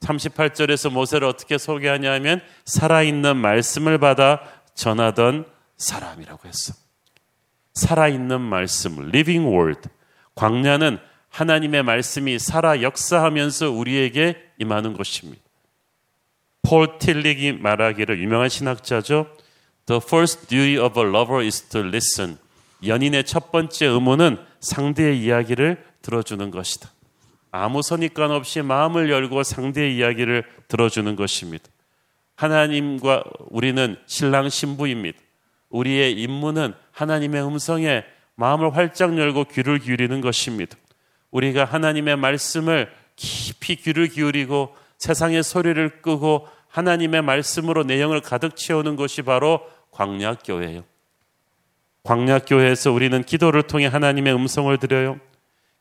38절에서 0.00 0.92
모세를 0.92 1.28
어떻게 1.28 1.58
소개하냐면 1.58 2.40
살아있는 2.64 3.36
말씀을 3.36 3.98
받아 3.98 4.40
전하던 4.74 5.46
사람이라고 5.82 6.48
했어. 6.48 6.74
살아있는 7.74 8.40
말씀, 8.40 9.08
living 9.08 9.46
word. 9.46 9.88
광야는 10.34 10.98
하나님의 11.28 11.82
말씀이 11.82 12.38
살아 12.38 12.82
역사하면서 12.82 13.70
우리에게 13.70 14.36
임하는 14.58 14.92
것입니다. 14.94 15.42
폴 16.62 16.98
틸릭이 16.98 17.52
말하기를 17.52 18.20
유명한 18.20 18.48
신학자죠. 18.48 19.26
The 19.86 20.00
first 20.02 20.46
duty 20.46 20.82
of 20.82 20.98
a 21.00 21.06
lover 21.06 21.44
is 21.44 21.62
to 21.68 21.80
listen. 21.80 22.38
연인의 22.86 23.24
첫 23.24 23.50
번째 23.50 23.86
의무는 23.86 24.38
상대의 24.60 25.20
이야기를 25.20 25.84
들어주는 26.02 26.50
것이다. 26.50 26.90
아무 27.50 27.82
선입관 27.82 28.30
없이 28.30 28.62
마음을 28.62 29.10
열고 29.10 29.42
상대의 29.42 29.96
이야기를 29.96 30.44
들어주는 30.68 31.16
것입니다. 31.16 31.64
하나님과 32.36 33.24
우리는 33.50 33.96
신랑 34.06 34.48
신부입니다. 34.48 35.18
우리의 35.72 36.12
임무는 36.12 36.74
하나님의 36.92 37.44
음성에 37.44 38.04
마음을 38.36 38.76
활짝 38.76 39.18
열고 39.18 39.44
귀를 39.44 39.78
기울이는 39.78 40.20
것입니다. 40.20 40.76
우리가 41.30 41.64
하나님의 41.64 42.16
말씀을 42.16 42.92
깊이 43.16 43.76
귀를 43.76 44.06
기울이고 44.06 44.74
세상의 44.98 45.42
소리를 45.42 46.00
끄고 46.02 46.46
하나님의 46.68 47.22
말씀으로 47.22 47.82
내용을 47.84 48.20
가득 48.20 48.56
채우는 48.56 48.96
것이 48.96 49.22
바로 49.22 49.60
광야교회예요. 49.90 50.84
광야교회에서 52.04 52.92
우리는 52.92 53.22
기도를 53.22 53.62
통해 53.62 53.86
하나님의 53.86 54.34
음성을 54.34 54.76
드려요. 54.78 55.18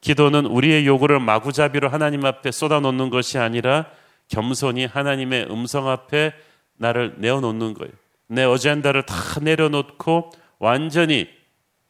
기도는 0.02 0.46
우리의 0.46 0.86
요구를 0.88 1.20
마구잡이로 1.20 1.90
하나님 1.90 2.26
앞에 2.26 2.52
쏟아놓는 2.52 3.10
것이 3.10 3.38
아니라 3.38 3.88
겸손히 4.28 4.86
하나님의 4.86 5.48
음성 5.50 5.88
앞에 5.88 6.34
나를 6.78 7.16
내어놓는 7.18 7.74
거예요. 7.74 7.94
내 8.32 8.46
어젠다를 8.46 9.04
다 9.04 9.16
내려놓고 9.42 10.32
완전히 10.58 11.28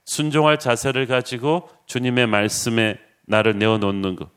순종할 0.06 0.58
자세를 0.58 1.06
가지고 1.06 1.69
주님의 1.86 2.25
말씀에 2.25 2.97
나를 3.27 3.60
내어놓는 3.60 4.15
것. 4.15 4.27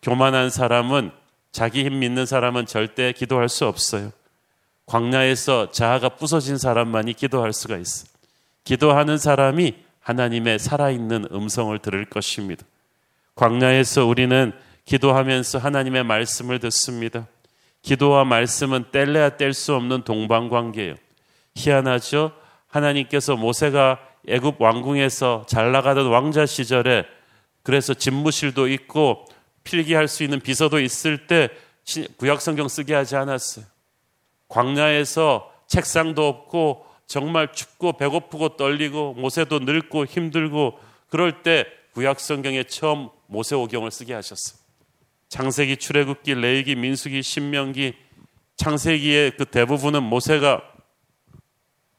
교만한 0.00 0.48
사람은 0.48 1.10
자기 1.52 1.84
힘 1.84 1.98
믿는 1.98 2.24
사람은 2.24 2.64
절대 2.64 3.12
기도할 3.12 3.50
수 3.50 3.66
없어요. 3.66 4.10
광야에서 4.86 5.70
자아가 5.70 6.08
부서진 6.08 6.56
사람만이 6.56 7.12
기도할 7.12 7.52
수가 7.52 7.76
있어. 7.76 8.06
기도하는 8.64 9.18
사람이 9.18 9.76
하나님의 10.00 10.58
살아있는 10.58 11.26
음성을 11.30 11.78
들을 11.80 12.06
것입니다. 12.06 12.64
광야에서 13.34 14.06
우리는 14.06 14.52
기도하면서 14.86 15.58
하나님의 15.58 16.04
말씀을 16.04 16.58
듣습니다. 16.60 17.26
기도와 17.82 18.24
말씀은 18.24 18.86
뗄래야 18.92 19.36
뗄 19.36 19.52
수 19.52 19.74
없는 19.74 20.04
동방관계예요. 20.04 20.94
희한하죠? 21.58 22.32
하나님께서 22.68 23.36
모세가 23.36 23.98
애굽 24.28 24.60
왕궁에서 24.60 25.46
잘 25.48 25.72
나가던 25.72 26.06
왕자 26.08 26.46
시절에 26.46 27.04
그래서 27.62 27.94
집무실도 27.94 28.68
있고 28.68 29.26
필기할 29.64 30.08
수 30.08 30.22
있는 30.22 30.40
비서도 30.40 30.80
있을 30.80 31.26
때 31.26 31.48
구약 32.16 32.40
성경 32.40 32.68
쓰게 32.68 32.94
하지 32.94 33.16
않았어요. 33.16 33.64
광야에서 34.48 35.52
책상도 35.66 36.26
없고 36.26 36.86
정말 37.06 37.52
춥고 37.52 37.94
배고프고 37.94 38.56
떨리고 38.56 39.14
모세도 39.14 39.60
늙고 39.60 40.06
힘들고 40.06 40.78
그럴 41.08 41.42
때 41.42 41.66
구약 41.92 42.20
성경에 42.20 42.64
처음 42.64 43.08
모세오경을 43.26 43.90
쓰게 43.90 44.14
하셨어요. 44.14 44.58
창세기, 45.28 45.78
출애굽기, 45.78 46.34
레위기, 46.34 46.74
민수기, 46.74 47.22
신명기, 47.22 47.94
창세기의 48.56 49.32
그 49.36 49.44
대부분은 49.44 50.02
모세가 50.02 50.62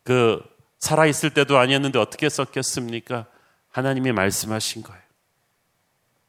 그 0.10 0.42
살아 0.80 1.06
있을 1.06 1.30
때도 1.30 1.60
아니었는데 1.60 2.00
어떻게 2.00 2.30
썼겠습니까? 2.30 3.28
하나님이 3.70 4.12
말씀하신 4.12 4.82
거예요. 4.82 5.00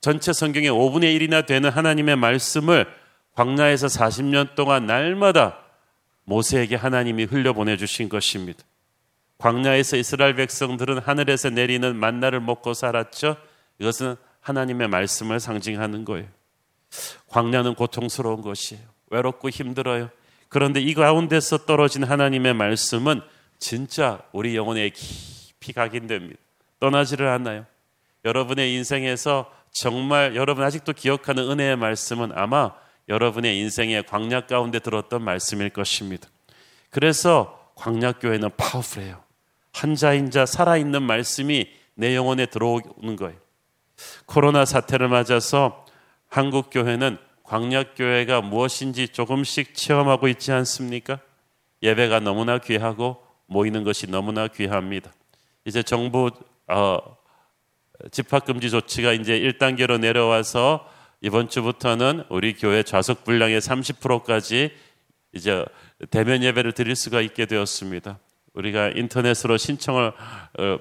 전체 0.02 0.34
성경의 0.34 0.68
5분의 0.68 1.18
1이나 1.18 1.46
되는 1.46 1.70
하나님의 1.70 2.16
말씀을 2.16 2.86
광야에서 3.32 3.86
40년 3.86 4.54
동안 4.54 4.84
날마다 4.84 5.60
모세에게 6.24 6.76
하나님이 6.76 7.24
흘려보내 7.24 7.78
주신 7.78 8.10
것입니다. 8.10 8.62
광야에서 9.38 9.96
이스라엘 9.96 10.34
백성들은 10.34 10.98
하늘에서 10.98 11.48
내리는 11.48 11.96
만나를 11.96 12.40
먹고 12.40 12.74
살았죠. 12.74 13.38
이것은 13.78 14.16
하나님의 14.40 14.88
말씀을 14.88 15.40
상징하는 15.40 16.04
거예요. 16.04 16.28
광야는 17.28 17.76
고통스러운 17.76 18.42
것이에요. 18.42 18.82
외롭고 19.08 19.48
힘들어요. 19.48 20.10
그런데 20.50 20.82
이 20.82 20.92
가운데서 20.92 21.64
떨어진 21.64 22.04
하나님의 22.04 22.52
말씀은 22.52 23.22
진짜 23.60 24.20
우리 24.32 24.56
영혼에 24.56 24.88
깊이 24.88 25.72
각인됩니다. 25.72 26.40
떠나지를 26.80 27.28
않아요. 27.28 27.66
여러분의 28.24 28.74
인생에서 28.74 29.52
정말 29.70 30.34
여러분 30.34 30.64
아직도 30.64 30.94
기억하는 30.94 31.48
은혜의 31.48 31.76
말씀은 31.76 32.32
아마 32.34 32.72
여러분의 33.08 33.58
인생의 33.58 34.04
광야 34.06 34.46
가운데 34.46 34.78
들었던 34.78 35.22
말씀일 35.22 35.70
것입니다. 35.70 36.28
그래서 36.90 37.70
광야교회는 37.76 38.50
파워풀해요. 38.56 39.22
한자인자 39.72 40.46
살아있는 40.46 41.02
말씀이 41.02 41.70
내 41.94 42.16
영혼에 42.16 42.46
들어오는 42.46 43.16
거예요. 43.16 43.38
코로나 44.26 44.64
사태를 44.64 45.08
맞아서 45.08 45.84
한국 46.28 46.70
교회는 46.70 47.18
광약교회가 47.44 48.40
무엇인지 48.40 49.08
조금씩 49.08 49.74
체험하고 49.74 50.28
있지 50.28 50.52
않습니까? 50.52 51.18
예배가 51.82 52.20
너무나 52.20 52.58
귀하고 52.58 53.29
모이는 53.50 53.82
것이 53.82 54.08
너무나 54.08 54.46
귀합니다. 54.46 55.12
이제 55.64 55.82
정부 55.82 56.30
어, 56.68 56.98
집합 58.12 58.44
금지 58.44 58.70
조치가 58.70 59.12
이제 59.12 59.38
1단계로 59.38 59.98
내려와서 59.98 60.88
이번 61.20 61.48
주부터는 61.48 62.24
우리 62.30 62.54
교회 62.54 62.82
좌석 62.82 63.24
분량의 63.24 63.60
30%까지 63.60 64.70
이제 65.32 65.64
대면 66.10 66.42
예배를 66.44 66.72
드릴 66.72 66.94
수가 66.94 67.20
있게 67.20 67.46
되었습니다. 67.46 68.18
우리가 68.54 68.90
인터넷으로 68.90 69.56
신청을 69.56 70.12
어, 70.58 70.78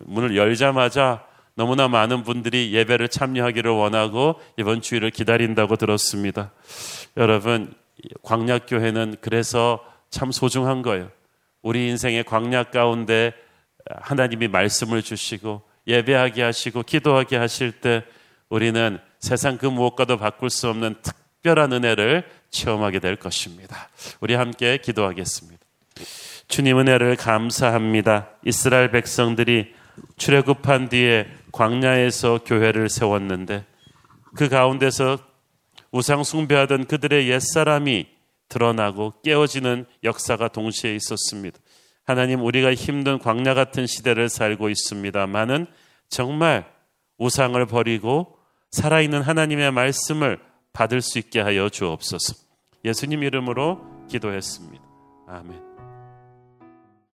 문을 0.00 0.36
열자마자 0.36 1.26
너무나 1.54 1.88
많은 1.88 2.22
분들이 2.22 2.72
예배를 2.72 3.08
참여하기를 3.08 3.70
원하고 3.72 4.40
이번 4.56 4.80
주일을 4.80 5.10
기다린다고 5.10 5.76
들었습니다. 5.76 6.52
여러분, 7.16 7.74
광약교회는 8.22 9.16
그래서 9.20 9.84
참 10.10 10.30
소중한 10.30 10.82
거예요. 10.82 11.10
우리 11.62 11.88
인생의 11.88 12.24
광약 12.24 12.70
가운데 12.70 13.32
하나님이 14.00 14.48
말씀을 14.48 15.02
주시고 15.02 15.62
예배하게 15.86 16.42
하시고 16.42 16.82
기도하게 16.82 17.36
하실 17.36 17.72
때 17.72 18.04
우리는 18.48 18.98
세상 19.18 19.58
그 19.58 19.66
무엇과도 19.66 20.16
바꿀 20.16 20.50
수 20.50 20.68
없는 20.68 20.96
특별한 21.02 21.72
은혜를 21.72 22.24
체험하게 22.50 22.98
될 22.98 23.16
것입니다. 23.16 23.88
우리 24.20 24.34
함께 24.34 24.78
기도하겠습니다. 24.78 25.60
주님 26.48 26.78
은혜를 26.78 27.16
감사합니다. 27.16 28.30
이스라엘 28.44 28.90
백성들이 28.90 29.72
출애굽한 30.16 30.88
뒤에 30.88 31.28
광야에서 31.52 32.40
교회를 32.44 32.88
세웠는데 32.88 33.64
그 34.36 34.48
가운데서 34.48 35.18
우상 35.92 36.24
숭배하던 36.24 36.86
그들의 36.86 37.28
옛사람이 37.28 38.06
드러나고 38.50 39.14
깨어지는 39.22 39.86
역사가 40.04 40.48
동시에 40.48 40.94
있었습니다. 40.94 41.58
하나님 42.04 42.44
우리가 42.44 42.74
힘든 42.74 43.18
광야 43.18 43.54
같은 43.54 43.86
시대를 43.86 44.28
살고 44.28 44.68
있습니다만은 44.68 45.66
정말 46.10 46.70
우상을 47.18 47.64
버리고 47.66 48.36
살아있는 48.72 49.22
하나님의 49.22 49.70
말씀을 49.72 50.40
받을 50.72 51.00
수 51.00 51.18
있게 51.18 51.40
하여 51.40 51.68
주옵소서. 51.68 52.34
예수님 52.84 53.22
이름으로 53.22 53.80
기도했습니다. 54.08 54.84
아멘. 55.28 55.69